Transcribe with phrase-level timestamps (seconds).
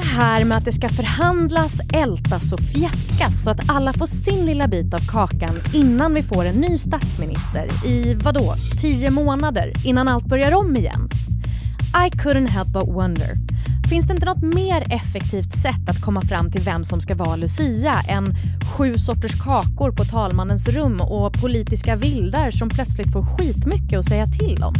[0.00, 4.46] Det här med att det ska förhandlas, ältas och fjäskas så att alla får sin
[4.46, 10.08] lilla bit av kakan innan vi får en ny statsminister i vadå, tio månader innan
[10.08, 11.08] allt börjar om igen.
[12.06, 13.36] I couldn't help but wonder.
[13.90, 17.36] Finns det inte något mer effektivt sätt att komma fram till vem som ska vara
[17.36, 18.34] Lucia än
[18.76, 24.26] sju sorters kakor på talmannens rum och politiska vildar som plötsligt får skitmycket att säga
[24.26, 24.74] till om?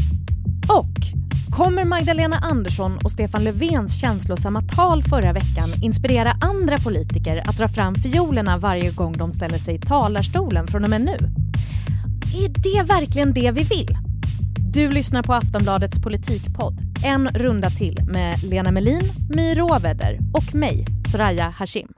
[0.68, 7.56] Och kommer Magdalena Andersson och Stefan Löfvens känslosamma tal förra veckan inspirera andra politiker att
[7.59, 11.16] dra fram fiolerna varje gång de ställer sig i talarstolen från och med nu?
[12.34, 13.96] Är det verkligen det vi vill?
[14.73, 19.02] Du lyssnar på Aftonbladets politikpodd En runda till med Lena Melin,
[19.34, 21.88] My Råväder och mig, Soraya Hashim.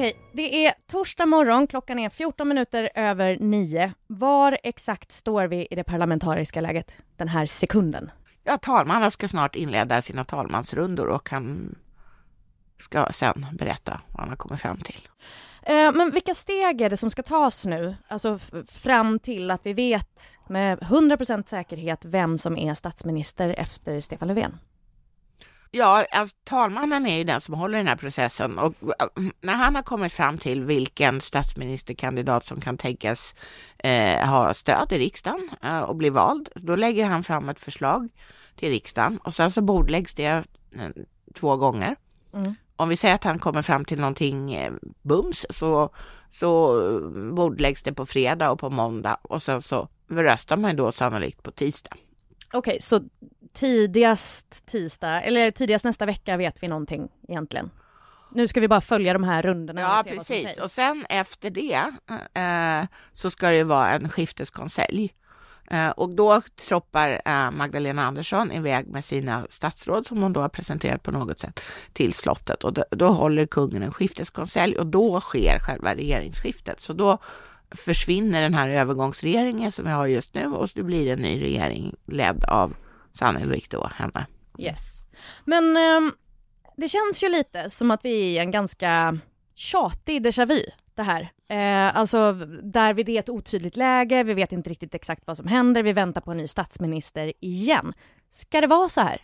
[0.00, 3.92] Okej, det är torsdag morgon, klockan är 14 minuter över nio.
[4.06, 8.10] Var exakt står vi i det parlamentariska läget den här sekunden?
[8.44, 11.74] Ja, talmannen ska snart inleda sina talmansrundor och han
[12.78, 15.08] ska sen berätta vad han har kommit fram till.
[15.62, 17.96] Eh, men vilka steg är det som ska tas nu?
[18.08, 24.28] Alltså fram till att vi vet med 100% säkerhet vem som är statsminister efter Stefan
[24.28, 24.58] Löfven?
[25.72, 29.06] Ja, alltså, talmannen är ju den som håller den här processen och äh,
[29.40, 33.34] när han har kommit fram till vilken statsministerkandidat som kan tänkas
[33.78, 38.08] eh, ha stöd i riksdagen eh, och bli vald, då lägger han fram ett förslag
[38.56, 40.88] till riksdagen och sen så bordläggs det eh,
[41.34, 41.96] två gånger.
[42.34, 42.54] Mm.
[42.76, 45.90] Om vi säger att han kommer fram till någonting eh, bums så,
[46.30, 46.80] så
[47.32, 51.50] bordläggs det på fredag och på måndag och sen så röstar man då sannolikt på
[51.50, 51.96] tisdag.
[52.52, 53.00] Okej, okay, så
[53.52, 57.70] tidigast tisdag, eller tidigast nästa vecka vet vi någonting egentligen?
[58.32, 59.80] Nu ska vi bara följa de här rundorna.
[59.80, 60.58] Ja, precis.
[60.58, 61.82] Och sen efter det
[62.40, 65.14] eh, så ska det vara en skifteskonselj.
[65.70, 70.48] Eh, och då troppar eh, Magdalena Andersson iväg med sina statsråd som hon då har
[70.48, 71.60] presenterat på något sätt
[71.92, 76.80] till slottet och då, då håller kungen en skifteskonselj och då sker själva regeringsskiftet.
[76.80, 77.18] Så då
[77.70, 81.94] försvinner den här övergångsregeringen som vi har just nu och det blir en ny regering
[82.06, 82.74] ledd av
[83.12, 84.26] sannolikt då henne.
[84.58, 85.04] Yes.
[85.44, 86.12] Men eh,
[86.76, 89.18] det känns ju lite som att vi är i en ganska
[89.54, 90.60] tjatig déjà vu
[90.94, 91.30] det här.
[91.48, 92.32] Eh, alltså
[92.62, 95.92] där vi är ett otydligt läge, vi vet inte riktigt exakt vad som händer, vi
[95.92, 97.92] väntar på en ny statsminister igen.
[98.30, 99.22] Ska det vara så här?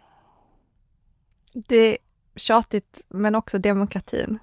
[1.53, 1.99] Det är
[2.37, 4.39] tjatigt men också demokratin.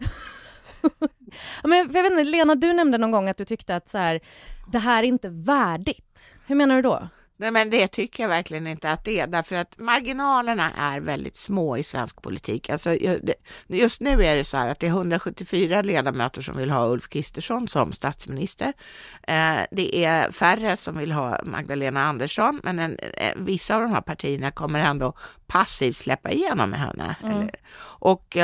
[1.63, 3.97] men för jag vet inte, Lena, du nämnde någon gång att du tyckte att så
[3.97, 4.19] här,
[4.71, 6.31] det här är inte värdigt.
[6.47, 7.07] Hur menar du då?
[7.43, 11.37] Nej, men det tycker jag verkligen inte att det är, därför att marginalerna är väldigt
[11.37, 12.69] små i svensk politik.
[12.69, 12.97] Alltså,
[13.67, 17.09] just nu är det så här att det är 174 ledamöter som vill ha Ulf
[17.09, 18.73] Kristersson som statsminister.
[19.23, 23.91] Eh, det är färre som vill ha Magdalena Andersson, men en, eh, vissa av de
[23.91, 25.13] här partierna kommer ändå
[25.47, 27.15] passivt släppa igenom henne.
[27.23, 27.49] Mm.
[27.99, 28.37] Och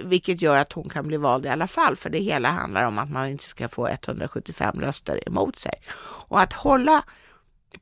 [0.00, 2.98] vilket gör att hon kan bli vald i alla fall, för det hela handlar om
[2.98, 5.74] att man inte ska få 175 röster emot sig.
[6.28, 7.02] Och att hålla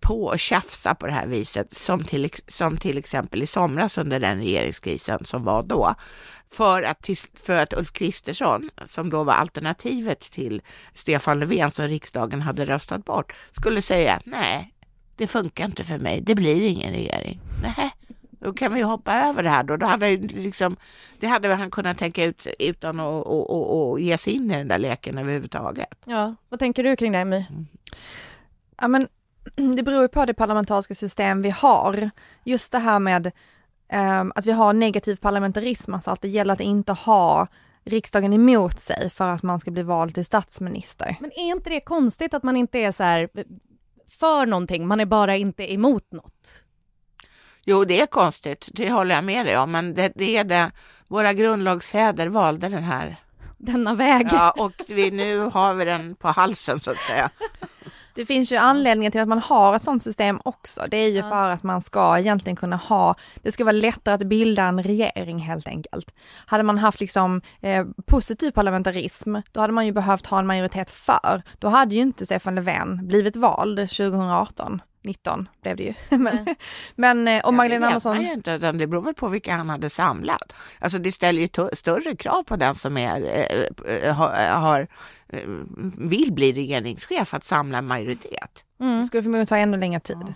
[0.01, 4.21] på och tjafsa på det här viset som till, som till exempel i somras under
[4.21, 5.95] den regeringskrisen som var då.
[6.51, 10.63] För att, för att Ulf Kristersson, som då var alternativet till
[10.95, 14.75] Stefan Löfven som riksdagen hade röstat bort, skulle säga nej,
[15.17, 17.41] det funkar inte för mig, det blir ingen regering.
[17.63, 17.93] Nej,
[18.41, 19.77] då kan vi hoppa över det här då.
[19.77, 20.77] då hade liksom,
[21.19, 24.57] det hade han kunnat tänka ut utan att och, och, och ge sig in i
[24.57, 25.95] den där leken överhuvudtaget.
[26.05, 27.37] Ja, vad tänker du kring det, My?
[27.37, 27.67] Mm.
[28.81, 29.09] Ja, men
[29.77, 32.11] det beror ju på det parlamentariska system vi har.
[32.45, 33.33] Just det här med
[33.93, 37.47] um, att vi har negativ parlamentarism, alltså att det gäller att inte ha
[37.85, 41.17] riksdagen emot sig för att man ska bli vald till statsminister.
[41.21, 43.29] Men är inte det konstigt att man inte är så här
[44.19, 46.65] för någonting, man är bara inte emot något?
[47.65, 50.71] Jo, det är konstigt, det håller jag med dig om, men det, det är det,
[51.09, 53.17] våra grundlagsfäder valde den här
[53.59, 54.29] denna väg.
[54.33, 57.31] Ja, och vi, nu har vi den på halsen så att säga.
[58.19, 60.85] Det finns ju anledningar till att man har ett sådant system också.
[60.91, 61.29] Det är ju ja.
[61.29, 65.39] för att man ska egentligen kunna ha, det ska vara lättare att bilda en regering
[65.39, 66.15] helt enkelt.
[66.47, 70.91] Hade man haft liksom eh, positiv parlamentarism, då hade man ju behövt ha en majoritet
[70.91, 71.43] för.
[71.59, 74.83] Då hade ju inte Stefan Löfven blivit vald 2018.
[75.09, 75.95] 19 blev det ju.
[76.19, 76.47] men,
[76.95, 78.17] men eh, och Magdalena ja, Andersson...
[78.17, 80.53] Det inte, det beror väl på vilka han hade samlat.
[80.79, 83.21] Alltså det ställer ju större krav på den som är,
[84.03, 84.87] äh, har, har
[86.09, 88.65] vill bli regeringschef att samla en majoritet.
[88.81, 89.01] Mm.
[89.01, 90.17] Det skulle förmodligen ta ännu längre tid.
[90.21, 90.35] Ja.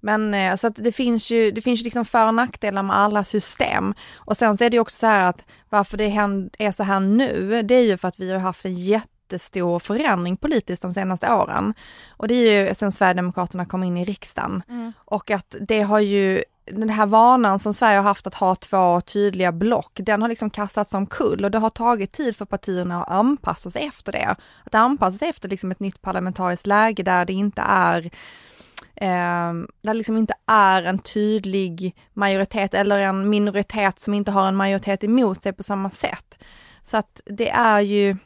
[0.00, 3.24] Men så att det finns ju, det finns ju liksom för och nackdelar med alla
[3.24, 3.94] system.
[4.16, 6.04] Och sen så är det ju också så här att varför det
[6.58, 8.74] är så här nu, det är ju för att vi har haft en
[9.32, 11.74] jättestor förändring politiskt de senaste åren.
[12.10, 14.62] Och det är ju sen Sverigedemokraterna kom in i riksdagen.
[14.68, 14.92] Mm.
[15.04, 19.00] Och att det har ju den här vanan som Sverige har haft att ha två
[19.00, 23.10] tydliga block, den har liksom kastats omkull och det har tagit tid för partierna att
[23.10, 24.36] anpassa sig efter det.
[24.64, 28.04] Att anpassa sig efter liksom ett nytt parlamentariskt läge där det inte är
[28.94, 34.48] eh, där det liksom inte är en tydlig majoritet eller en minoritet som inte har
[34.48, 36.38] en majoritet emot sig på samma sätt.
[36.82, 38.16] Så att det är ju,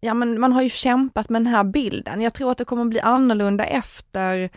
[0.00, 2.20] ja men man har ju kämpat med den här bilden.
[2.20, 4.50] Jag tror att det kommer bli annorlunda efter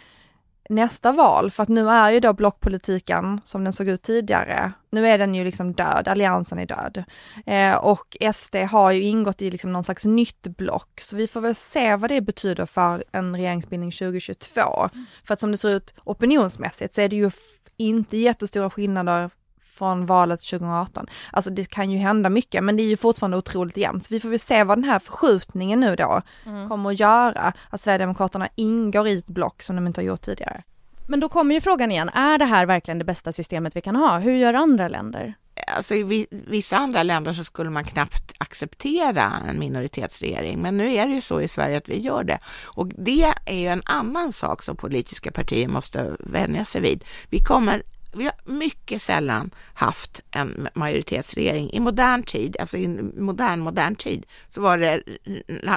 [0.69, 5.07] nästa val, för att nu är ju då blockpolitiken som den såg ut tidigare, nu
[5.07, 7.03] är den ju liksom död, alliansen är död.
[7.45, 11.41] Eh, och SD har ju ingått i liksom någon slags nytt block, så vi får
[11.41, 14.89] väl se vad det betyder för en regeringsbildning 2022.
[14.93, 15.05] Mm.
[15.23, 17.31] För att som det ser ut opinionsmässigt så är det ju
[17.77, 19.29] inte jättestora skillnader
[19.73, 21.07] från valet 2018.
[21.31, 24.05] Alltså det kan ju hända mycket, men det är ju fortfarande otroligt jämnt.
[24.05, 26.69] Så vi får väl se vad den här förskjutningen nu då mm.
[26.69, 30.63] kommer att göra, att Sverigedemokraterna ingår i ett block som de inte har gjort tidigare.
[31.07, 33.95] Men då kommer ju frågan igen, är det här verkligen det bästa systemet vi kan
[33.95, 34.19] ha?
[34.19, 35.33] Hur gör andra länder?
[35.67, 41.07] Alltså i vissa andra länder så skulle man knappt acceptera en minoritetsregering, men nu är
[41.07, 42.39] det ju så i Sverige att vi gör det.
[42.65, 47.03] Och det är ju en annan sak som politiska partier måste vänja sig vid.
[47.29, 47.83] Vi kommer
[48.15, 51.73] vi har mycket sällan haft en majoritetsregering.
[51.73, 52.87] I modern tid, alltså i
[53.17, 55.01] modern, modern tid, så var det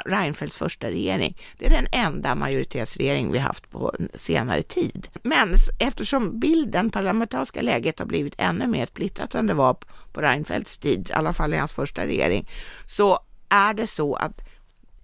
[0.04, 1.36] Reinfeldts första regering.
[1.58, 5.08] Det är den enda majoritetsregering vi haft på senare tid.
[5.22, 9.76] Men eftersom bilden, parlamentariska läget har blivit ännu mer splittrat än det var
[10.12, 12.48] på Reinfeldts tid, i alla fall i hans första regering,
[12.86, 13.18] så
[13.48, 14.40] är det så att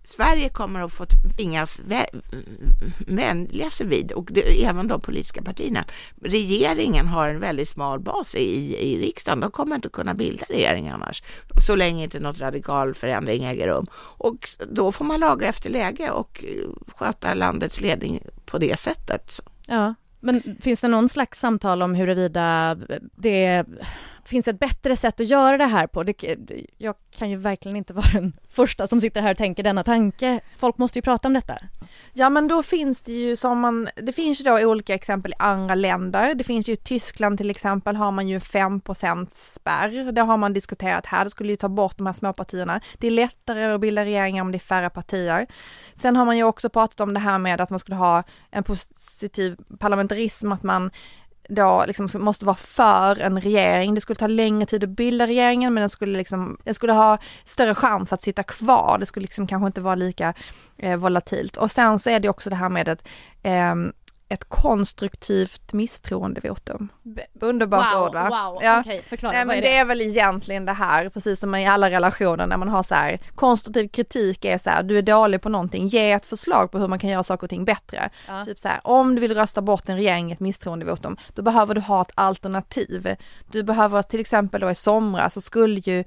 [0.04, 1.80] Sverige kommer att få tvingas
[3.06, 5.84] vänja sig vid, och det, även de politiska partierna.
[6.22, 9.40] Regeringen har en väldigt smal bas i, i riksdagen.
[9.40, 11.22] De kommer inte kunna bilda regering annars,
[11.66, 13.86] så länge inte något radikal förändring äger rum.
[14.18, 19.40] Och då får man laga efter läge och eh, sköta landets ledning på det sättet.
[19.66, 22.76] Ja, men finns det någon slags samtal om huruvida
[23.16, 23.64] det
[24.24, 26.02] finns ett bättre sätt att göra det här på.
[26.02, 26.24] Det,
[26.78, 30.40] jag kan ju verkligen inte vara den första som sitter här och tänker denna tanke.
[30.58, 31.58] Folk måste ju prata om detta.
[32.12, 35.34] Ja men då finns det ju som man, det finns ju då olika exempel i
[35.38, 36.34] andra länder.
[36.34, 38.80] Det finns ju i Tyskland till exempel har man ju 5
[39.32, 40.12] spärr.
[40.12, 42.80] Det har man diskuterat här, det skulle ju ta bort de här småpartierna.
[42.98, 45.46] Det är lättare att bilda regeringar om det är färre partier.
[46.02, 48.64] Sen har man ju också pratat om det här med att man skulle ha en
[48.64, 50.90] positiv parlamentarism, att man
[51.54, 53.94] då liksom måste vara för en regering.
[53.94, 57.18] Det skulle ta längre tid att bilda regeringen men den skulle liksom, den skulle ha
[57.44, 58.96] större chans att sitta kvar.
[59.00, 60.34] Det skulle liksom kanske inte vara lika
[60.78, 61.56] eh, volatilt.
[61.56, 63.08] Och sen så är det också det här med att
[63.42, 63.74] eh,
[64.32, 66.88] ett konstruktivt misstroendevotum.
[67.40, 68.22] Underbart wow, ord va?
[68.22, 68.80] Wow, ja.
[68.80, 69.32] okej, förklara.
[69.32, 69.68] Nej, men är det?
[69.68, 69.76] det?
[69.76, 73.20] är väl egentligen det här, precis som i alla relationer när man har så här,
[73.34, 76.88] konstruktiv kritik är så här, du är dålig på någonting, ge ett förslag på hur
[76.88, 78.10] man kan göra saker och ting bättre.
[78.28, 78.44] Ja.
[78.44, 81.74] Typ så här, om du vill rösta bort en regering i ett misstroendevotum, då behöver
[81.74, 83.16] du ha ett alternativ.
[83.50, 86.04] Du behöver till exempel då i somras så skulle ju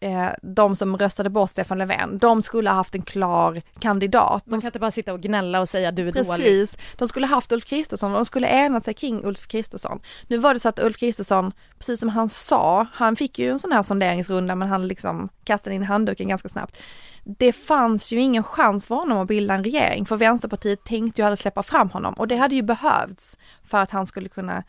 [0.00, 4.46] eh, de som röstade bort Stefan Löfven, de skulle ha haft en klar kandidat.
[4.46, 6.28] Man kan inte bara sitta och gnälla och säga du är Precis.
[6.28, 6.44] dålig.
[6.44, 10.00] Precis, de skulle haft Ulf Kristersson de skulle enat sig kring Ulf Kristersson.
[10.26, 13.58] Nu var det så att Ulf Kristersson, precis som han sa, han fick ju en
[13.58, 16.76] sån här sonderingsrunda men han liksom kastade in handduken ganska snabbt.
[17.24, 21.26] Det fanns ju ingen chans för honom att bilda en regering för Vänsterpartiet tänkte ju
[21.26, 24.64] aldrig släppa fram honom och det hade ju behövts för att han skulle kunna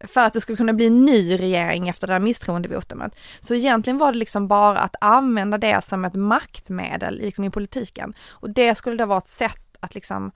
[0.00, 3.16] för att det skulle kunna bli en ny regering efter det här misstroendevotumet.
[3.40, 8.14] Så egentligen var det liksom bara att använda det som ett maktmedel liksom i politiken.
[8.30, 10.32] Och det skulle då vara ett sätt att liksom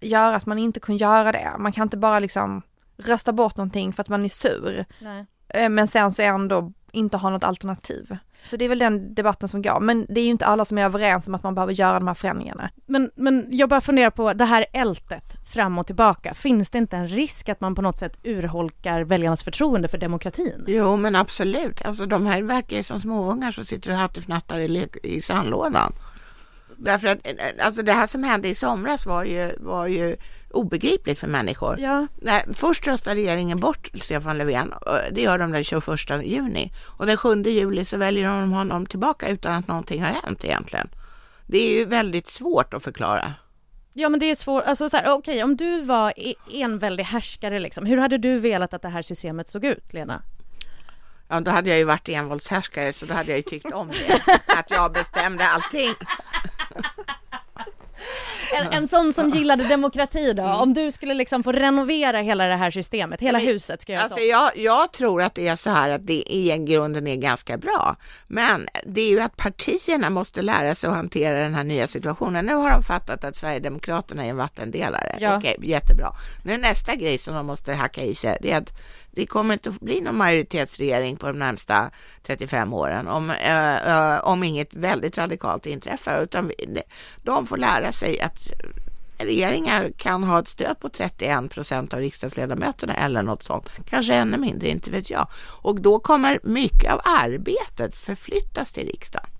[0.00, 1.52] göra att man inte kunde göra det.
[1.58, 2.62] Man kan inte bara liksom
[2.96, 4.84] rösta bort någonting för att man är sur.
[5.00, 5.26] Nej.
[5.48, 8.16] Eh, men sen så ändå inte ha något alternativ.
[8.44, 10.78] Så det är väl den debatten som går, men det är ju inte alla som
[10.78, 12.70] är överens om att man behöver göra de här förändringarna.
[12.86, 16.96] Men, men jag bara funderar på det här ältet fram och tillbaka, finns det inte
[16.96, 20.64] en risk att man på något sätt urholkar väljarnas förtroende för demokratin?
[20.66, 21.82] Jo, men absolut.
[21.82, 25.92] Alltså de här verkar ju som småungar som sitter och hattifnattar i, i sandlådan.
[26.76, 27.18] Därför att
[27.60, 30.16] alltså det här som hände i somras var ju, var ju
[30.50, 31.80] obegripligt för människor.
[31.80, 32.06] Ja.
[32.16, 34.74] Nej, först röstar regeringen bort Stefan Löfven.
[35.10, 35.84] Det gör de den 21
[36.22, 36.72] juni.
[36.98, 40.88] Och den 7 juli så väljer de honom tillbaka utan att någonting har hänt egentligen.
[41.46, 43.34] Det är ju väldigt svårt att förklara.
[43.92, 47.58] Ja men det är svårt, alltså så okej okay, om du var e-, enväldig härskare
[47.58, 50.22] liksom, hur hade du velat att det här systemet såg ut Lena?
[51.28, 54.32] Ja då hade jag ju varit envåldshärskare så då hade jag ju tyckt om det,
[54.58, 55.94] att jag bestämde allting.
[58.52, 62.56] En, en sån som gillade demokrati då, om du skulle liksom få renovera hela det
[62.56, 65.90] här systemet, hela huset ska göras Alltså jag, jag tror att det är så här
[65.90, 67.96] att det i grunden är ganska bra.
[68.26, 72.46] Men det är ju att partierna måste lära sig att hantera den här nya situationen.
[72.46, 75.16] Nu har de fattat att Sverigedemokraterna är en vattendelare.
[75.20, 75.36] Ja.
[75.38, 76.12] Okej, jättebra.
[76.44, 78.72] Nu nästa grej som de måste hacka i sig, det är att
[79.10, 81.90] det kommer inte att bli någon majoritetsregering på de närmsta
[82.22, 86.22] 35 åren om, eh, eh, om inget väldigt radikalt inträffar.
[86.22, 86.82] Utan vi-
[87.22, 88.50] de får lära sig att
[89.18, 93.68] regeringar kan ha ett stöd på 31 procent av riksdagsledamöterna eller något sånt.
[93.90, 95.26] Kanske ännu mindre, inte vet jag.
[95.62, 99.30] Och då kommer mycket av arbetet förflyttas till riksdagen.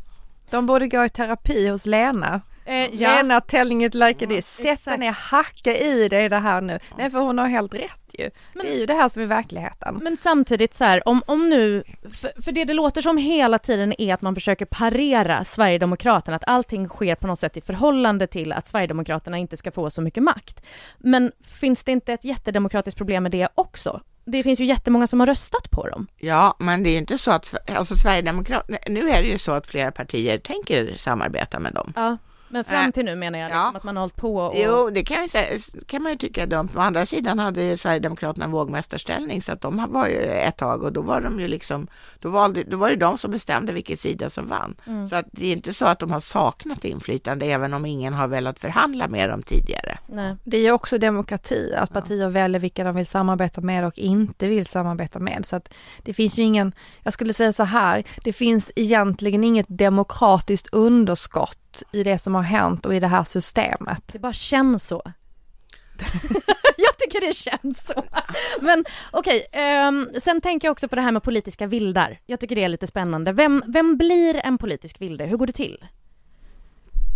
[0.50, 2.40] De borde gå i terapi hos Lena.
[2.68, 3.16] Eh, ja.
[3.16, 4.46] Lena telling it like it is.
[4.46, 4.98] Sätt dig exakt.
[5.00, 6.78] ner, hacka i dig det här nu.
[6.98, 8.30] Nej för hon har helt rätt ju.
[8.54, 9.98] Men- det är ju det här som är verkligheten.
[10.02, 14.00] Men samtidigt så här, om, om nu, för, för det det låter som hela tiden
[14.00, 18.52] är att man försöker parera Sverigedemokraterna, att allting sker på något sätt i förhållande till
[18.52, 20.62] att Sverigedemokraterna inte ska få så mycket makt.
[20.98, 24.00] Men finns det inte ett jättedemokratiskt problem med det också?
[24.24, 26.06] Det finns ju jättemånga som har röstat på dem.
[26.16, 29.52] Ja, men det är ju inte så att alltså Sverigedemokraterna, nu är det ju så
[29.52, 31.92] att flera partier tänker samarbeta med dem.
[31.96, 32.16] Ja.
[32.48, 33.54] Men fram Äh, till nu menar jag ja.
[33.54, 34.54] liksom att man har hållit på och...
[34.56, 36.68] Jo, det kan, vi säga, kan man ju tycka är dumt.
[36.76, 40.92] Å andra sidan hade Sverigedemokraterna en vågmästarställning så att de var ju ett tag och
[40.92, 41.86] då var de ju liksom,
[42.18, 44.76] då, valde, då var det de som bestämde vilken sida som vann.
[44.86, 45.08] Mm.
[45.08, 48.28] Så att det är inte så att de har saknat inflytande även om ingen har
[48.28, 49.98] velat förhandla med dem tidigare.
[50.06, 50.36] Nej.
[50.44, 54.48] Det är ju också demokrati, att partier väljer vilka de vill samarbeta med och inte
[54.48, 55.46] vill samarbeta med.
[55.46, 59.66] Så att det finns ju ingen, jag skulle säga så här, det finns egentligen inget
[59.68, 64.02] demokratiskt underskott i det som har hänt och i det här systemet.
[64.06, 65.02] Det bara känns så.
[66.76, 68.04] jag tycker det känns så.
[68.60, 72.20] Men okej, ehm, sen tänker jag också på det här med politiska vildar.
[72.26, 73.32] Jag tycker det är lite spännande.
[73.32, 75.26] Vem, vem blir en politisk vilde?
[75.26, 75.84] Hur går det till?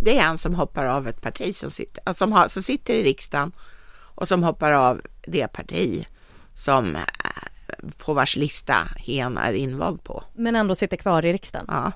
[0.03, 2.93] Det är en som hoppar av ett parti som sitter, alltså, som, har, som sitter
[2.93, 3.51] i riksdagen
[4.15, 6.07] och som hoppar av det parti
[6.55, 7.01] som eh,
[7.97, 10.23] på vars lista hen är invald på.
[10.33, 11.65] Men ändå sitter kvar i riksdagen.
[11.69, 11.91] Ja.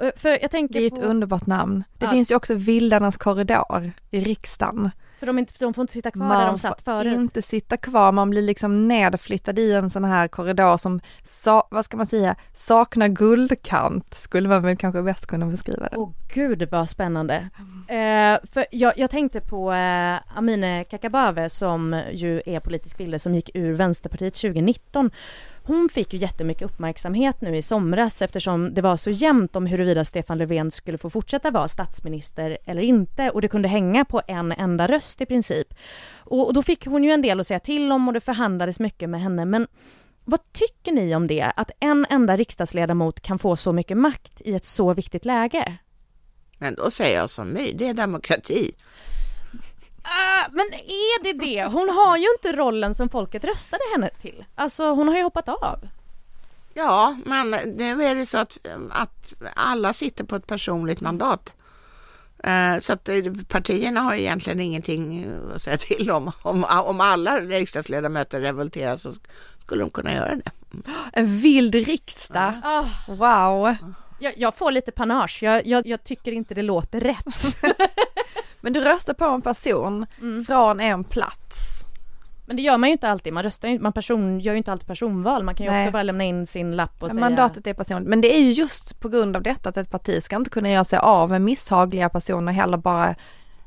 [0.00, 1.84] Eh, För jag tänker Det är ett på, underbart namn.
[1.98, 2.10] Det Ja.
[2.10, 4.90] finns ju också Vildarnas korridor i riksdagen.
[5.18, 7.14] för de, inte, de får inte sitta kvar där de satt får förut.
[7.14, 11.84] inte sitta kvar, man blir liksom nedflyttad i en sån här korridor som, sa, vad
[11.84, 15.96] ska man säga, saknar guldkant, skulle man väl kanske bäst kunna beskriva det.
[15.96, 17.34] Åh gud vad spännande.
[17.88, 23.34] Eh, för jag, jag tänkte på eh, Amine Kakabaveh som ju är politisk vilde som
[23.34, 25.10] gick ur Vänsterpartiet 2019.
[25.66, 30.04] Hon fick ju jättemycket uppmärksamhet nu i somras eftersom det var så jämnt om huruvida
[30.04, 34.52] Stefan Löfven skulle få fortsätta vara statsminister eller inte och det kunde hänga på en
[34.52, 35.74] enda röst i princip.
[36.16, 38.80] Och, och då fick hon ju en del att säga till om och det förhandlades
[38.80, 39.66] mycket med henne men
[40.24, 41.52] vad tycker ni om det?
[41.56, 45.78] Att en enda riksdagsledamot kan få så mycket makt i ett så viktigt läge?
[46.58, 48.72] Men då säger jag som My, det är demokrati.
[50.06, 51.64] Ah, men är det det?
[51.64, 54.44] Hon har ju inte rollen som folket röstade henne till.
[54.54, 55.78] Alltså hon har ju hoppat av.
[56.74, 58.58] Ja, men nu är det så att,
[58.90, 61.52] att alla sitter på ett personligt mandat.
[62.44, 63.16] Eh, Så att eh,
[63.48, 66.32] partierna har egentligen ingenting att säga till om.
[66.42, 69.12] Om, om alla riksdagsledamöter revolterar så
[69.60, 70.50] skulle de kunna göra det.
[71.12, 73.76] En vild riksdag, Ah, wow!
[74.18, 75.38] jag, jag får lite panage.
[75.42, 77.56] Jag, jag, jag tycker inte det låter rätt.
[78.64, 80.44] Men du röstar på en person Mm.
[80.44, 81.84] från en plats.
[82.46, 83.32] Men det gör man ju inte alltid.
[83.32, 85.44] Man röstar ju, man person, gör ju inte alltid personval.
[85.44, 85.84] Man kan ju Nej.
[85.84, 87.20] också bara lämna in sin lapp och säga...
[87.20, 90.22] Mandatet är personligt, men det är ju just på grund av detta att ett parti
[90.22, 93.14] ska inte kunna göra sig av med misshagliga personer heller bara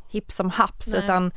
[0.10, 1.00] hipp som haps Nej.
[1.04, 1.32] utan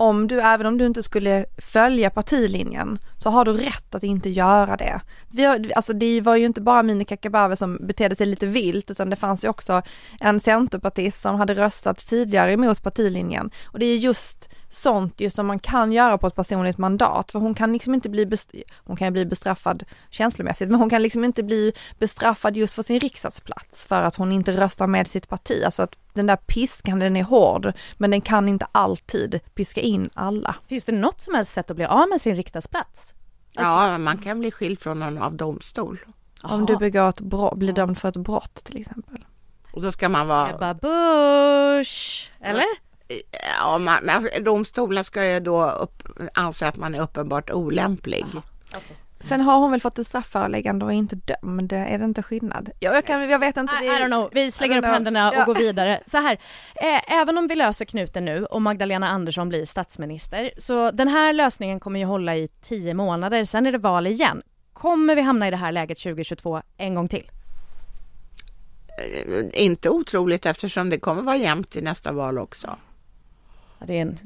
[0.00, 4.30] om du, även om du inte skulle följa partilinjen så har du rätt att inte
[4.30, 5.00] göra det.
[5.28, 8.90] Vi har, alltså det var ju inte bara Amineh Kakabaveh som betedde sig lite vilt
[8.90, 9.82] utan det fanns ju också
[10.20, 15.46] en centerpartist som hade röstat tidigare emot partilinjen och det är just sånt ju som
[15.46, 18.30] man kan göra på ett personligt mandat för hon kan liksom inte bli,
[18.76, 23.00] hon kan bli bestraffad känslomässigt men hon kan liksom inte bli bestraffad just för sin
[23.00, 25.62] riksdagsplats för att hon inte röstar med sitt parti.
[25.64, 30.10] Alltså att den där piskan den är hård men den kan inte alltid piska in
[30.14, 30.56] alla.
[30.66, 33.14] Finns det något som helst sätt att bli av med sin riksdagsplats?
[33.52, 36.00] Ja, man kan bli skild från någon av domstol.
[36.42, 39.24] Om du begår ett brott, blir dömd för ett brott till exempel.
[39.72, 40.50] Och då ska man vara...
[40.50, 42.87] Ebba Busch, eller?
[43.60, 46.02] Ja, man, men domstolen ska ju då upp,
[46.34, 48.24] anse att man är uppenbart olämplig.
[49.20, 52.70] Sen har hon väl fått ett strafföreläggande och är inte dömd, är det inte skillnad?
[52.80, 53.74] Ja, jag, kan, jag vet inte.
[53.74, 54.92] I, det I är- don't know, vi slänger upp know.
[54.94, 55.44] händerna och Ja.
[55.44, 56.00] går vidare.
[56.06, 56.32] Så här,
[56.74, 61.32] eh, även om vi löser knuten nu och Magdalena Andersson blir statsminister, så den här
[61.32, 64.42] lösningen kommer ju hålla i tio månader, sen är det val igen.
[64.72, 67.30] Kommer vi hamna i det här läget 2022 en gång till?
[69.52, 72.76] inte otroligt eftersom det kommer vara jämnt i nästa val också.
[73.86, 74.18] Det är en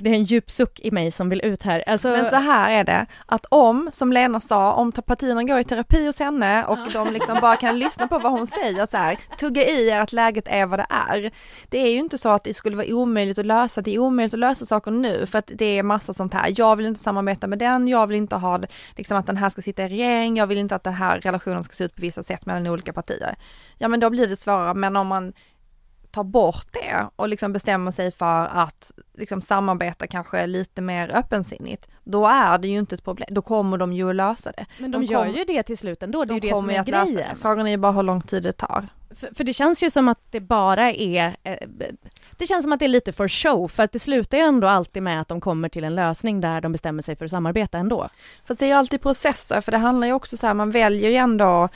[0.00, 1.84] det är en djup suck i mig som vill ut här.
[1.86, 2.08] Alltså...
[2.08, 6.06] Men så här är det, att om, som Lena sa, om partierna går i terapi
[6.06, 7.04] hos henne och ja.
[7.04, 10.12] de liksom bara kan lyssna på vad hon säger så här, tugga i er att
[10.12, 11.30] läget är vad det är.
[11.68, 14.34] Det är ju inte så att det skulle vara omöjligt att lösa, det är omöjligt
[14.34, 17.46] att lösa saker nu för att det är massa sånt här, jag vill inte samarbeta
[17.46, 18.60] med den, jag vill inte ha
[18.96, 21.64] liksom att den här ska sitta i regering, jag vill inte att den här relationen
[21.64, 23.36] ska se ut på vissa sätt mellan olika partier.
[23.78, 25.32] Ja men då blir det svårare, men om man
[26.12, 31.88] tar bort det och liksom bestämmer sig för att liksom samarbeta kanske lite mer öppensinnigt,
[32.04, 34.66] då är det ju inte ett problem, då kommer de ju att lösa det.
[34.78, 36.84] Men de, de gör ju det till slut ändå, det är ju det som är
[36.84, 37.36] grejen.
[37.36, 38.88] Frågan är ju bara hur lång tid det tar.
[39.14, 41.56] För, för, det känns ju som att det bara är, eh,
[42.36, 44.68] det känns som att det är lite för show, för att det slutar ju ändå
[44.68, 47.78] alltid med att de kommer till en lösning där de bestämmer sig för att samarbeta
[47.78, 48.08] ändå.
[48.44, 51.10] Fast det är ju alltid processer, för det handlar ju också så här, man väljer
[51.10, 51.68] ju ändå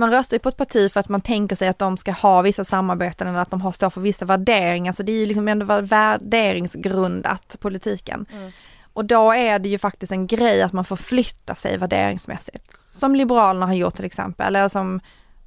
[0.00, 2.42] man röstar ju på ett parti för att man tänker sig att de ska ha
[2.42, 5.48] vissa samarbeten eller att de har, står för vissa värderingar, så det är ju liksom
[5.48, 8.26] ändå värderingsgrundat politiken.
[8.32, 8.50] Mm.
[8.92, 13.66] Och då är det ju faktiskt en grej att man förflyttar sig värderingsmässigt, som Liberalerna
[13.66, 15.00] har gjort till exempel, eller som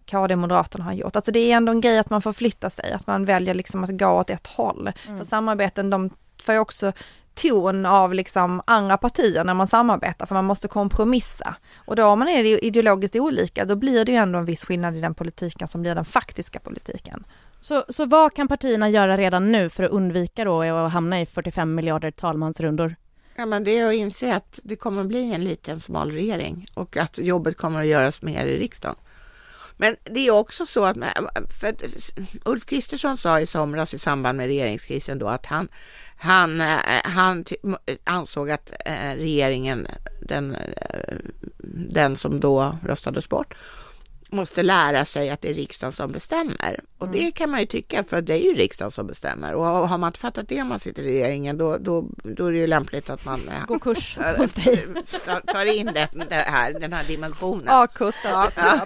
[0.06, 1.16] KD Moderaterna har gjort.
[1.16, 3.98] Alltså det är ändå en grej att man förflyttar sig, att man väljer liksom att
[4.00, 4.92] gå åt ett håll.
[5.08, 5.18] Mm.
[5.18, 6.10] För samarbeten, de
[6.44, 6.94] får ju också
[7.36, 11.56] ton av liksom andra partier när man samarbetar, för man måste kompromissa.
[11.76, 14.98] Och då om man är ideologiskt olika, då blir det ju ändå en viss skillnad
[14.98, 17.24] i den politiken som blir den faktiska politiken.
[17.62, 21.26] Så, så vad kan partierna göra redan nu för att undvika då att hamna i
[21.26, 22.96] 45 miljarder talmansrundor?
[23.36, 26.68] Ja, men det är att inse att det kommer att bli en liten smal regering
[26.74, 28.96] och att jobbet kommer att göras mer i riksdagen.
[29.84, 31.10] Men det är också så att, eh,
[31.60, 35.68] för eh, Ulf Kristersson sa i somras i samband med regeringskrisen då att han,
[36.18, 37.46] han, eh, han
[38.04, 38.72] ansåg att
[39.16, 39.88] regeringen,
[40.22, 40.58] den,
[41.74, 43.54] den som då röstades bort,
[44.34, 46.80] måste lära sig att det är riksdagen som bestämmer.
[46.98, 47.32] Och det mm.
[47.32, 49.54] kan man ju tycka, för det är ju riksdagen som bestämmer.
[49.54, 52.52] Och har man inte fattat det om man sitter i regeringen, då, då, då är
[52.52, 54.88] det ju lämpligt att man går kurs hos dig.
[55.48, 57.68] tar in det, det här, den här dimensionen.
[57.68, 58.16] A-kurs.
[58.24, 58.86] Ja, ja.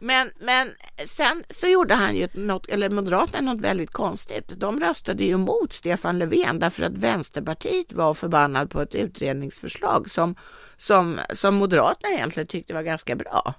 [0.00, 0.70] Men, men
[1.06, 4.48] sen så gjorde han ju något, eller Moderaterna något väldigt konstigt.
[4.56, 10.34] De röstade ju mot Stefan Löfven därför att Vänsterpartiet var förbannad på ett utredningsförslag som,
[10.76, 13.54] som, som Moderaterna egentligen tyckte var ganska bra.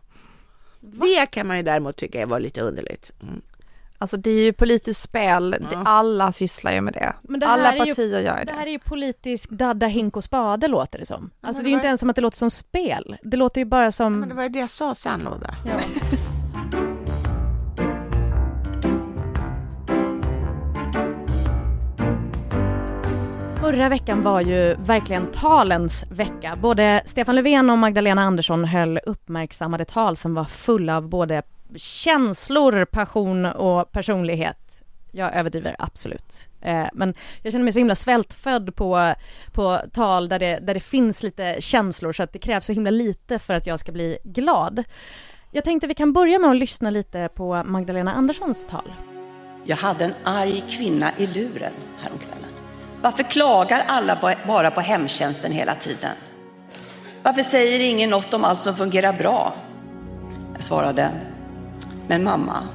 [0.80, 1.06] Va?
[1.06, 3.12] Det kan man ju däremot tycka var lite underligt.
[3.24, 3.42] Mm.
[4.02, 5.82] Alltså det är ju politiskt spel, ja.
[5.86, 7.14] alla sysslar ju med det.
[7.40, 8.44] det alla partier ju, gör det.
[8.46, 11.30] Det här är ju politisk dadda, hink och spade låter det som.
[11.42, 13.18] Alltså det är ju inte ens som att det låter som spel.
[13.24, 14.14] Det låter ju bara som...
[14.14, 15.56] Ja, men det var ju det jag sa sandlåda.
[15.66, 15.74] Ja.
[23.70, 26.58] Förra veckan var ju verkligen talens vecka.
[26.62, 31.42] Både Stefan Löfven och Magdalena Andersson höll uppmärksammade tal som var fulla av både
[31.76, 34.84] känslor, passion och personlighet.
[35.12, 36.48] Jag överdriver absolut.
[36.62, 39.14] Eh, men jag känner mig så himla svältfödd på,
[39.52, 42.92] på tal där det, där det finns lite känslor så att det krävs så himla
[42.92, 44.84] lite för att jag ska bli glad.
[45.52, 48.94] Jag tänkte vi kan börja med att lyssna lite på Magdalena Anderssons tal.
[49.66, 52.49] Jag hade en arg kvinna i luren häromkvällen.
[53.02, 56.12] Varför klagar alla bara på hemtjänsten hela tiden?
[57.24, 59.54] Varför säger ingen något om allt som fungerar bra?
[60.54, 61.12] Jag svarade,
[62.08, 62.68] men mamma,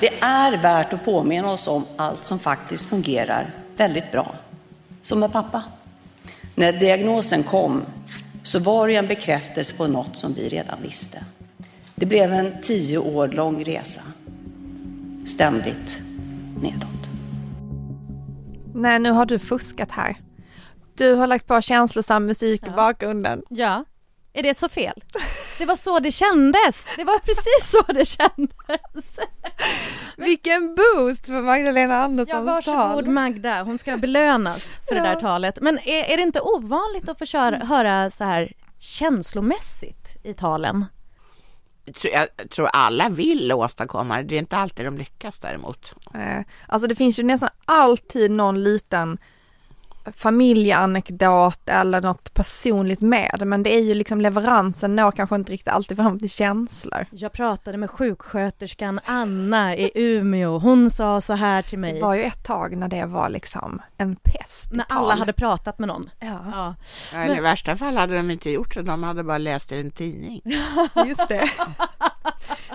[0.00, 4.34] det är värt att påminna oss om allt som faktiskt fungerar väldigt bra.
[5.02, 5.62] Som med pappa.
[6.54, 7.82] När diagnosen kom
[8.42, 11.24] så var det en bekräftelse på något som vi redan visste.
[11.94, 14.00] Det blev en tio år lång resa.
[15.26, 15.98] Ständigt
[16.60, 17.03] nedåt.
[18.74, 20.16] Nej, nu har du fuskat här.
[20.94, 22.72] Du har lagt på känslosam musik ja.
[22.72, 23.42] i bakgrunden.
[23.48, 23.84] Ja.
[24.32, 25.04] Är det så fel?
[25.58, 26.86] Det var så det kändes.
[26.96, 29.18] Det var precis så det kändes.
[30.16, 33.08] Vilken boost för Magdalena Anderssons ja, varsågod tal.
[33.08, 35.02] Magda, hon ska belönas för ja.
[35.02, 35.58] det där talet.
[35.60, 40.84] Men är, är det inte ovanligt att få köra, höra så här känslomässigt i talen?
[42.12, 45.94] Jag tror alla vill åstadkomma det, det är inte alltid de lyckas däremot.
[46.14, 49.18] Eh, alltså det finns ju nästan alltid någon liten
[50.16, 55.72] familjeanekdot eller något personligt med, men det är ju liksom leveransen når kanske inte riktigt
[55.72, 57.06] alltid fram till känslor.
[57.10, 61.92] Jag pratade med sjuksköterskan Anna i Umeå, hon sa så här till mig.
[61.92, 64.72] Det var ju ett tag när det var liksom en pest.
[64.72, 66.10] När alla hade pratat med någon.
[66.20, 66.38] Ja.
[66.52, 66.74] ja.
[67.12, 69.90] ja I värsta fall hade de inte gjort det, de hade bara läst i en
[69.90, 70.40] tidning.
[71.06, 71.50] Just det.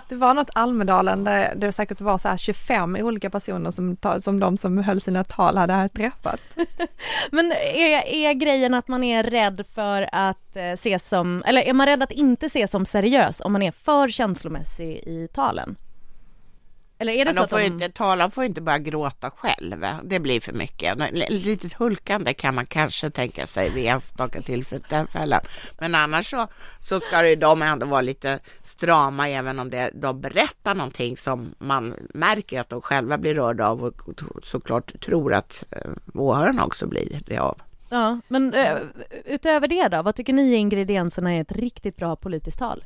[0.10, 4.40] Det var något Almedalen där det säkert var så här 25 olika personer som, som
[4.40, 6.42] de som höll sina tal hade träffat.
[7.32, 11.74] Men är, är grejen att man är rädd för att eh, ses som, eller är
[11.74, 15.76] man rädd att inte ses som seriös om man är för känslomässig i talen?
[17.02, 17.66] Eller är det Men så de får de...
[17.66, 19.86] inte, talaren får inte bara gråta själv.
[20.04, 21.02] Det blir för mycket.
[21.02, 25.40] Ett litet hulkande kan man kanske tänka sig vid enstaka tillfällen.
[25.80, 26.48] Men annars så,
[26.80, 31.56] så ska ju de ändå vara lite strama även om det, de berättar någonting som
[31.58, 34.02] man märker att de själva blir rörda av och
[34.44, 37.62] såklart tror att eh, åhörarna också blir det av.
[37.90, 38.78] Ja, men eh,
[39.26, 42.84] utöver det då, vad tycker ni är ingredienserna i ett riktigt bra politiskt tal?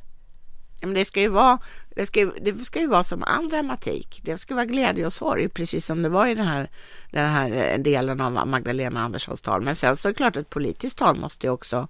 [0.86, 1.58] Men det ska ju vara,
[1.94, 4.20] det ska, det ska ju vara som all dramatik.
[4.24, 6.68] Det ska vara glädje och sorg, precis som det var i den här,
[7.10, 9.62] den här eh, delen av Magdalena Anderssons tal.
[9.62, 11.88] Men sen så är det klart att ett politiskt tal måste ju också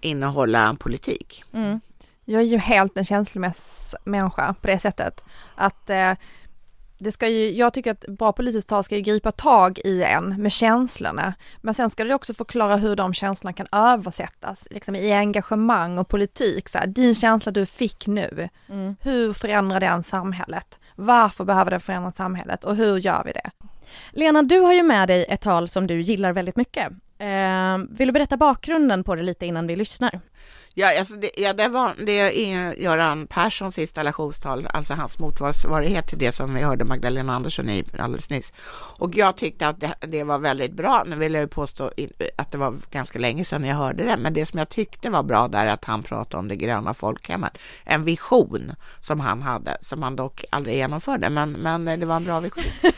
[0.00, 1.44] innehålla politik.
[1.52, 1.80] Mm.
[2.24, 5.24] Jag är ju helt en känslomässig människa på det sättet
[5.54, 6.12] att eh,
[6.98, 10.42] det ska ju, jag tycker att bra politiskt tal ska ju gripa tag i en
[10.42, 15.12] med känslorna, men sen ska det också förklara hur de känslorna kan översättas, liksom i
[15.12, 16.68] engagemang och politik.
[16.68, 18.96] Så här, din känsla du fick nu, mm.
[19.00, 20.78] hur förändrar den samhället?
[20.94, 23.50] Varför behöver det förändra samhället och hur gör vi det?
[24.10, 26.88] Lena, du har ju med dig ett tal som du gillar väldigt mycket.
[27.18, 30.20] Eh, vill du berätta bakgrunden på det lite innan vi lyssnar?
[30.80, 32.12] Ja, alltså det, ja, det, var, det
[32.52, 37.84] är Göran Perssons installationstal, alltså hans motsvarighet till det som vi hörde Magdalena Andersson i
[37.98, 38.52] alldeles nyss.
[38.98, 41.04] Och jag tyckte att det, det var väldigt bra.
[41.06, 41.90] Nu vill jag påstå
[42.36, 45.22] att det var ganska länge sedan jag hörde det, men det som jag tyckte var
[45.22, 47.58] bra där är att han pratade om det gröna folkhemmet.
[47.84, 52.24] En vision som han hade, som han dock aldrig genomförde, men, men det var en
[52.24, 52.64] bra vision.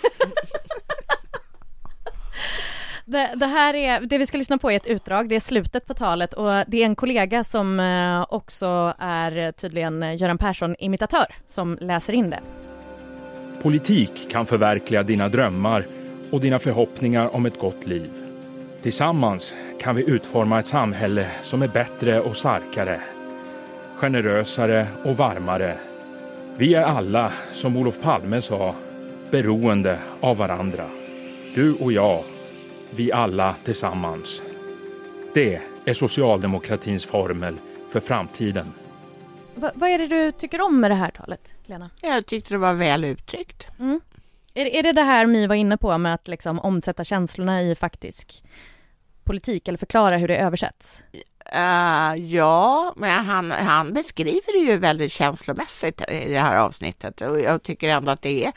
[3.04, 5.86] Det, det, här är, det vi ska lyssna på är ett utdrag, det är slutet
[5.86, 11.78] på talet och det är en kollega som eh, också är tydligen Göran Persson-imitatör som
[11.80, 12.40] läser in det.
[13.62, 15.86] Politik kan förverkliga dina drömmar
[16.30, 18.10] och dina förhoppningar om ett gott liv.
[18.82, 23.00] Tillsammans kan vi utforma ett samhälle som är bättre och starkare,
[23.96, 25.76] generösare och varmare.
[26.56, 28.74] Vi är alla, som Olof Palme sa,
[29.30, 30.84] beroende av varandra.
[31.54, 32.20] Du och jag
[32.90, 34.42] vi alla tillsammans.
[35.34, 37.56] Det är socialdemokratins formel
[37.90, 38.72] för framtiden.
[39.54, 41.90] Va, vad är det du tycker om med det här talet, Lena?
[42.02, 43.66] Jag tyckte det var väl uttryckt.
[43.78, 44.00] Mm.
[44.54, 47.74] Är, är det det här My var inne på med att liksom omsätta känslorna i
[47.74, 48.42] faktisk
[49.24, 51.02] politik eller förklara hur det översätts?
[51.56, 57.40] Uh, ja, men han, han beskriver det ju väldigt känslomässigt i det här avsnittet och
[57.40, 58.52] jag tycker ändå att det är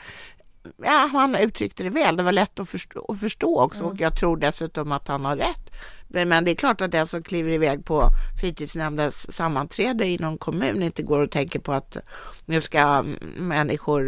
[0.76, 2.16] ja, han uttryckte det väl.
[2.16, 3.92] Det var lätt att förstå, att förstå också mm.
[3.92, 5.70] och jag tror dessutom att han har rätt.
[6.08, 8.08] Men det är klart att den som kliver iväg på
[8.40, 11.96] fritidsnämndens sammanträde i någon kommun inte går och tänker på att
[12.44, 13.04] nu ska
[13.36, 14.02] människor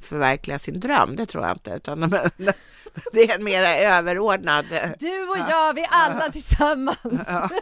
[0.00, 1.16] förverkliga sin dröm.
[1.16, 2.00] Det tror jag inte, utan
[3.12, 4.64] det är en mer överordnad.
[4.98, 7.26] Du och jag, vi alla tillsammans.
[7.26, 7.48] Ja.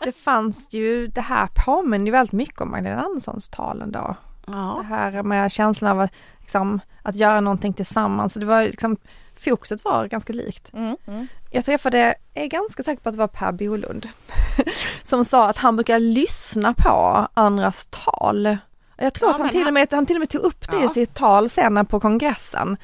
[0.00, 4.16] Det fanns ju, det här påminner ju väldigt mycket om Magdalena Anderssons tal ändå.
[4.46, 4.76] Ja.
[4.78, 6.08] Det här med känslan av
[6.46, 8.34] liksom, att göra någonting tillsammans.
[8.34, 8.96] Det var liksom,
[9.36, 10.72] fokuset var ganska likt.
[10.72, 11.26] Mm, mm.
[11.50, 14.08] Jag träffade, är ganska säker på att det var Per Bolund,
[15.02, 18.56] som sa att han brukar lyssna på andras tal.
[18.96, 20.76] Jag tror ja, att han till, och med, han till och med tog upp det
[20.76, 20.84] ja.
[20.84, 22.76] i sitt tal sen på kongressen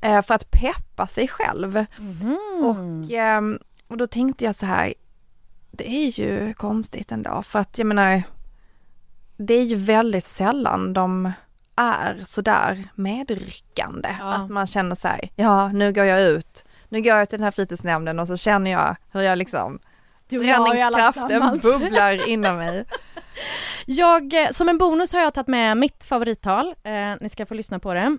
[0.00, 1.84] eh, för att peppa sig själv.
[1.98, 2.38] Mm.
[2.64, 3.40] Och, eh,
[3.88, 4.94] och då tänkte jag så här,
[5.70, 8.22] det är ju konstigt ändå för att jag menar,
[9.36, 11.32] det är ju väldigt sällan de
[11.78, 14.16] är sådär medryckande.
[14.20, 14.34] Ja.
[14.34, 17.50] Att man känner sig, ja nu går jag ut, nu går jag till den här
[17.50, 19.78] fritidsnämnden och så känner jag hur jag liksom
[20.30, 22.84] förändringskraften bubblar inom mig.
[23.86, 26.74] Jag, eh, som en bonus har jag tagit med mitt favorittal.
[26.82, 28.18] Eh, ni ska få lyssna på det.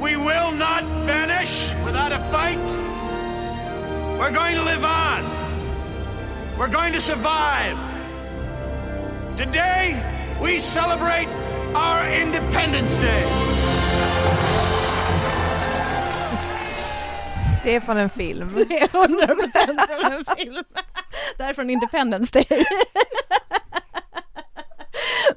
[0.00, 2.78] We will not vanish without a fight.
[4.18, 5.24] We're going to live on.
[6.58, 7.76] We're going to survive.
[9.36, 9.96] Today
[10.42, 11.28] we celebrate
[11.78, 13.24] our Independence Day.
[17.64, 18.64] Det är från en film.
[18.68, 20.64] Det är 100% från en film.
[21.36, 22.64] Det här är från Independence Day.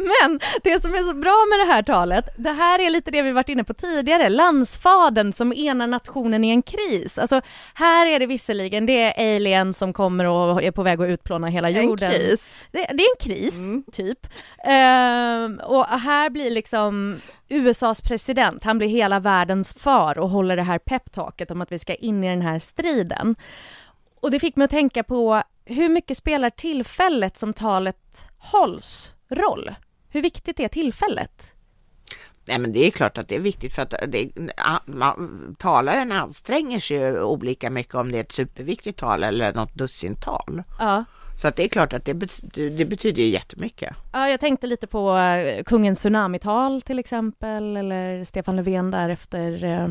[0.01, 3.21] Men det som är så bra med det här talet, det här är lite det
[3.21, 7.17] vi varit inne på tidigare, landsfaden som enar nationen i en kris.
[7.17, 7.41] Alltså
[7.73, 11.47] här är det visserligen, det är alien som kommer och är på väg att utplåna
[11.47, 12.11] hela jorden.
[12.11, 12.65] En kris.
[12.71, 13.83] Det, det är en kris, mm.
[13.91, 14.25] typ.
[14.67, 20.63] Uh, och här blir liksom USAs president, han blir hela världens far och håller det
[20.63, 23.35] här peptalket om att vi ska in i den här striden.
[24.21, 29.71] Och det fick mig att tänka på hur mycket spelar tillfället som talet hålls roll?
[30.11, 31.53] Hur viktigt är tillfället?
[32.47, 34.31] Nej, men det är klart att det är viktigt för att det,
[34.85, 40.63] man, talaren anstränger sig olika mycket om det är ett superviktigt tal eller något dussintal.
[40.79, 41.03] Ja.
[41.41, 43.95] Så att det är klart att det, betyder, det betyder ju jättemycket.
[44.13, 49.63] Ja, jag tänkte lite på eh, kungens tsunamital till exempel, eller Stefan Löfven där efter
[49.63, 49.87] eh,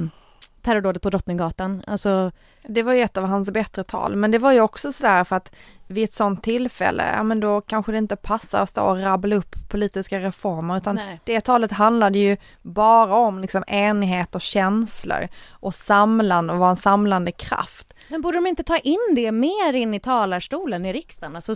[0.62, 1.82] terrordådet på Drottninggatan.
[1.86, 5.24] Alltså, Det var ju ett av hans bättre tal, men det var ju också sådär
[5.24, 5.52] för att
[5.86, 9.36] vid ett sådant tillfälle, ja men då kanske det inte passar att stå och rabbla
[9.36, 11.20] upp politiska reformer, utan Nej.
[11.24, 16.76] det talet handlade ju bara om liksom enighet och känslor och samlande och vara en
[16.76, 17.94] samlande kraft.
[18.08, 21.36] men borde de inte ta in det mer in i talarstolen i riksdagen?
[21.36, 21.54] Alltså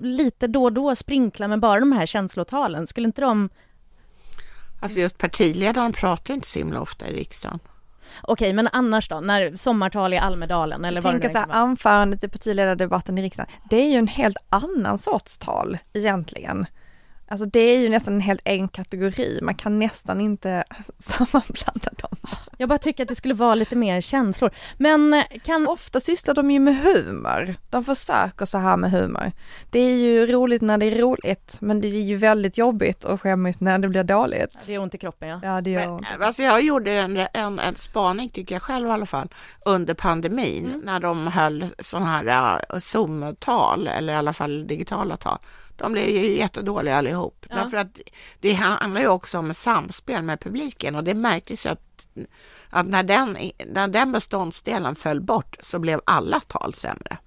[0.00, 2.86] lite då och då sprinkla med bara de här känslotalen.
[2.86, 3.48] Skulle inte de...
[4.80, 7.58] Alltså just partiledaren pratar inte så himla ofta i riksdagen.
[8.22, 9.20] Okej, men annars då?
[9.20, 13.52] När sommartal i Almedalen eller vad det nu så här, anförandet i partiledardebatten i riksdagen,
[13.70, 16.66] det är ju en helt annan sorts tal egentligen.
[17.28, 20.64] Alltså det är ju nästan en helt egen kategori, man kan nästan inte
[20.98, 22.16] sammanblanda dem.
[22.58, 24.50] Jag bara tycker att det skulle vara lite mer känslor.
[24.76, 25.68] Men eh, kan...
[25.68, 29.32] Ofta sysslar de ju med humor, de försöker så här med humor.
[29.70, 33.22] Det är ju roligt när det är roligt, men det är ju väldigt jobbigt och
[33.22, 34.58] skämmigt när det blir dåligt.
[34.66, 35.40] Det är ont i kroppen ja.
[35.42, 36.06] Ja, det gör Men, ont.
[36.20, 39.28] alltså jag gjorde en, en, en spaning, tycker jag själv i alla fall,
[39.64, 45.38] under pandemin när de höll sådana här uh, Zoom-tal, eller i alla fall digitala tal.
[45.76, 47.46] De blev ju jättedåliga allihop.
[47.50, 47.56] Ja.
[47.56, 48.00] Därför att
[48.40, 52.06] det handlar ju också om samspel med publiken och det märktes ju att,
[52.70, 57.18] att när, den, när den beståndsdelen föll bort så blev alla tal sämre.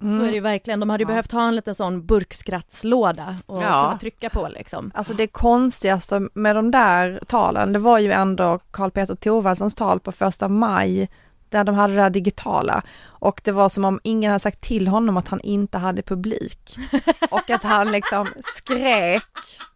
[0.00, 0.80] Så är det ju verkligen.
[0.80, 3.84] De hade ju behövt ha en liten sån burkskrattslåda och Ja.
[3.86, 4.90] kunna trycka på liksom.
[4.94, 10.00] Alltså det konstigaste med de där talen, det var ju ändå Karl Peter Thorwaldssons tal
[10.00, 11.08] på första maj,
[11.50, 12.82] där de hade det där digitala.
[13.02, 16.76] Och det var som om ingen hade sagt till honom att han inte hade publik.
[17.30, 19.22] Och att han liksom skrek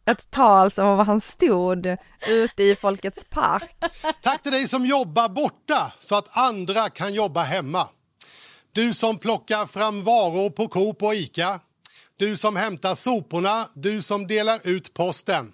[0.07, 3.77] ett tal som om han stod ute i Folkets park.
[4.21, 7.89] Tack till dig som jobbar borta så att andra kan jobba hemma.
[8.73, 11.61] Du som plockar fram varor på Coop och Ica.
[12.17, 13.67] Du som hämtar soporna.
[13.75, 15.53] Du som delar ut posten.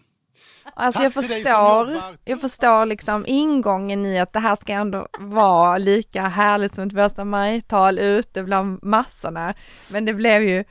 [0.75, 5.79] Alltså Tack jag förstår, jag förstår liksom ingången i att det här ska ändå vara
[5.79, 9.55] lika härligt som ett första maj-tal ute bland massorna.
[9.90, 10.64] Men det blev ju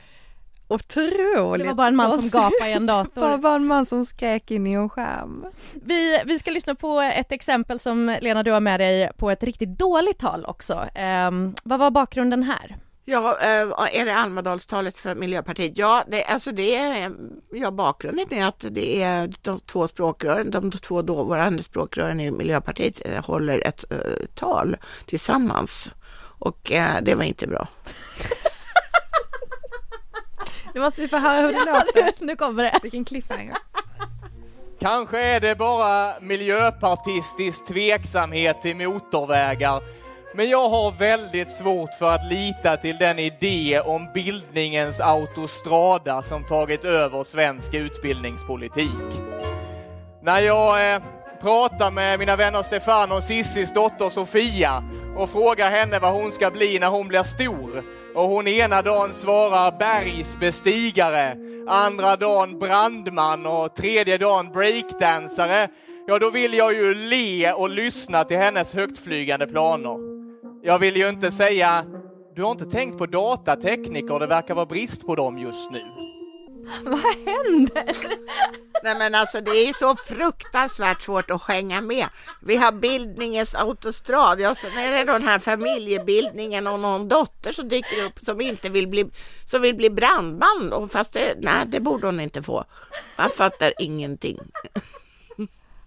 [0.68, 3.38] otroligt Det var bara en man som gapade i en Det var dator.
[3.38, 5.46] bara en man som skrek in i en skärm.
[5.74, 9.44] Vi, vi ska lyssna på ett exempel som Lena du har med dig på ett
[9.44, 10.86] riktigt dåligt tal också.
[10.96, 12.78] Ehm, vad var bakgrunden här?
[13.12, 15.78] Ja, eh, är det Almedalstalet för Miljöpartiet?
[15.78, 17.12] Ja, det, alltså det är,
[17.52, 23.02] ja, bakgrunden är att det är de två språkrören, de två dåvarande språkrören i Miljöpartiet
[23.06, 23.98] eh, håller ett eh,
[24.36, 25.92] tal tillsammans.
[26.22, 27.68] Och eh, det var inte bra.
[30.74, 32.26] Nu måste vi få höra hur det låter.
[32.26, 32.80] nu kommer det.
[32.84, 33.58] Vilken cliffhanger.
[34.80, 39.82] Kanske är det bara miljöpartistisk tveksamhet till motorvägar.
[40.34, 46.44] Men jag har väldigt svårt för att lita till den idé om bildningens autostrada som
[46.44, 48.90] tagit över svensk utbildningspolitik.
[50.22, 51.02] När jag eh,
[51.42, 54.84] pratar med mina vänner Stefan och Sissis dotter Sofia
[55.18, 57.84] och frågar henne vad hon ska bli när hon blir stor
[58.16, 61.36] och hon ena dagen svarar bergsbestigare,
[61.68, 65.68] andra dagen brandman och tredje dagen breakdansare,
[66.10, 69.98] ja då vill jag ju le och lyssna till hennes högtflygande planer.
[70.64, 71.86] Jag vill ju inte säga
[72.36, 75.84] du har inte tänkt på datatekniker, det verkar vara brist på dem just nu.
[76.84, 77.96] Vad händer?
[78.84, 82.06] Nej men alltså det är så fruktansvärt svårt att hänga med.
[82.42, 87.70] Vi har bildningens autostrad, ja sen är det den här familjebildningen och någon dotter som
[87.70, 89.06] dyker upp som inte vill bli,
[89.46, 90.74] som vill bli brandman.
[90.74, 92.66] Och fast det, nej det borde hon inte få.
[93.18, 94.40] Man fattar ingenting.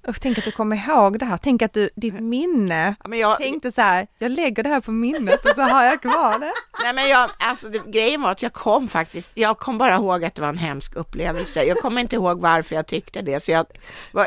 [0.09, 3.19] Usch, tänk att du kommer ihåg det här, tänk att du, ditt minne Ja, men
[3.19, 6.39] jag, tänkte så här, jag lägger det här på minnet och så har jag kvar
[6.39, 6.53] det.
[6.83, 10.25] nej men jag, alltså det, grejen var att jag kom faktiskt, jag kom bara ihåg
[10.25, 11.65] att det var en hemsk upplevelse.
[11.65, 13.67] Jag kommer inte ihåg varför jag tyckte det, så jag,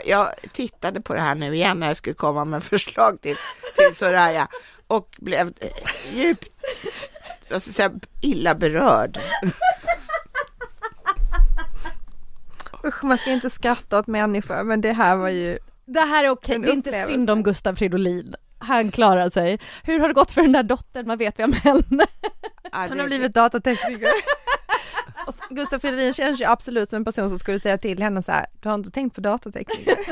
[0.06, 3.36] jag tittade på det här nu igen när jag skulle komma med förslag till,
[3.78, 4.48] till Soraya
[4.88, 5.70] och blev eh,
[6.14, 6.50] djupt,
[7.48, 9.20] jag ska säga, illa berörd.
[12.86, 16.30] Usch, man ska inte skratta åt människor, men det här var ju, Det här är
[16.30, 18.36] okej, det är inte synd om Gustav Fridolin.
[18.58, 19.60] Han klarar sig.
[19.84, 21.08] Hur har det gått för den där dottern?
[21.08, 22.06] Vad vet vi om henne?
[22.72, 24.10] Han har blivit datatekniker.
[25.28, 28.32] Och Gustaf Fridolin känns ju absolut som en person som skulle säga till henne så
[28.32, 29.98] här, du har inte tänkt på datatekniker.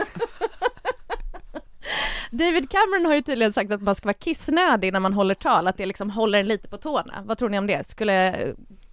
[2.31, 5.67] David Cameron har ju tydligen sagt att man ska vara kissnödig när man håller tal,
[5.67, 7.23] att det liksom håller en lite på tårna.
[7.25, 7.87] Vad tror ni om det?
[7.87, 8.35] Skulle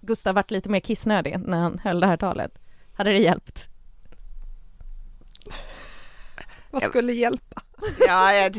[0.00, 2.52] Gustav varit lite mer kissnödig när han höll det här talet?
[2.94, 3.68] Hade det hjälpt?
[6.70, 7.62] Vad skulle hjälpa?
[8.06, 8.56] Ja, jag,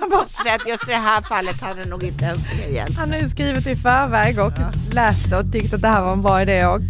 [0.00, 2.96] jag måste säga att just i det här fallet hade nog inte ens det hjälpt.
[2.96, 4.70] Han har ju skrivit i förväg och ja.
[4.92, 6.82] läst och tyckt att det här var en bra idé att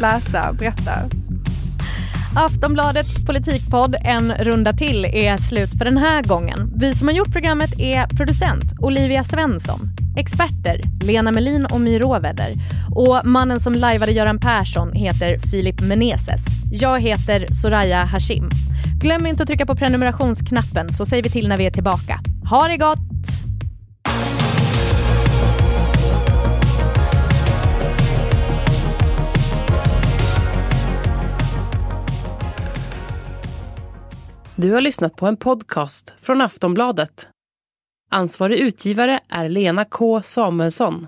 [0.00, 0.92] läsa, berätta.
[2.36, 6.72] Aftonbladets politikpodd En runda till är slut för den här gången.
[6.76, 9.80] Vi som har gjort programmet är producent Olivia Svensson,
[10.16, 12.54] experter Lena Melin och My Råväder
[12.94, 16.40] och mannen som lajvade Göran Persson heter Filip Meneses.
[16.72, 18.50] Jag heter Soraya Hashim.
[19.02, 22.20] Glöm inte att trycka på prenumerationsknappen så säger vi till när vi är tillbaka.
[22.50, 22.98] Ha det gott!
[34.56, 37.28] Du har lyssnat på en podcast från Aftonbladet.
[38.10, 41.06] Ansvarig utgivare är Lena K Samuelsson.